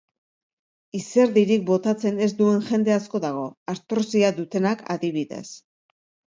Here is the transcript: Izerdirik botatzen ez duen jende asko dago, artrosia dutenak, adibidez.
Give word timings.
Izerdirik 0.99 1.67
botatzen 1.67 2.17
ez 2.27 2.29
duen 2.39 2.63
jende 2.69 2.95
asko 2.95 3.21
dago, 3.27 3.45
artrosia 3.75 4.33
dutenak, 4.41 4.83
adibidez. 4.97 5.45